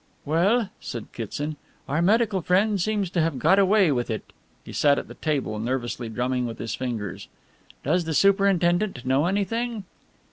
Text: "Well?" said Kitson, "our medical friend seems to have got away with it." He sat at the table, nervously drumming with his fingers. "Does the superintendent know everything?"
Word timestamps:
"Well?" 0.25 0.69
said 0.79 1.13
Kitson, 1.13 1.57
"our 1.87 2.01
medical 2.01 2.41
friend 2.41 2.81
seems 2.81 3.11
to 3.11 3.21
have 3.21 3.37
got 3.37 3.59
away 3.59 3.91
with 3.91 4.09
it." 4.09 4.33
He 4.65 4.73
sat 4.73 4.97
at 4.97 5.07
the 5.07 5.13
table, 5.13 5.59
nervously 5.59 6.09
drumming 6.09 6.47
with 6.47 6.57
his 6.57 6.73
fingers. 6.73 7.27
"Does 7.83 8.05
the 8.05 8.15
superintendent 8.15 9.05
know 9.05 9.27
everything?" 9.27 9.83